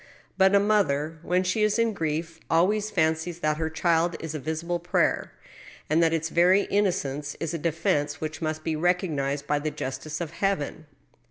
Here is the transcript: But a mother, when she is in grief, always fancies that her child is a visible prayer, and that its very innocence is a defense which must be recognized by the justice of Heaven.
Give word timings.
But 0.35 0.55
a 0.55 0.59
mother, 0.59 1.19
when 1.21 1.43
she 1.43 1.61
is 1.61 1.77
in 1.77 1.93
grief, 1.93 2.39
always 2.49 2.89
fancies 2.89 3.41
that 3.41 3.57
her 3.57 3.69
child 3.69 4.15
is 4.19 4.33
a 4.33 4.39
visible 4.39 4.79
prayer, 4.79 5.31
and 5.91 6.01
that 6.01 6.11
its 6.11 6.29
very 6.29 6.61
innocence 6.71 7.35
is 7.39 7.53
a 7.53 7.59
defense 7.59 8.19
which 8.19 8.41
must 8.41 8.63
be 8.63 8.75
recognized 8.75 9.45
by 9.45 9.59
the 9.59 9.69
justice 9.69 10.19
of 10.19 10.31
Heaven. 10.31 10.87